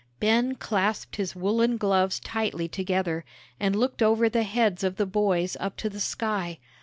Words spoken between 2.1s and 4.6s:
tightly together, and looked over the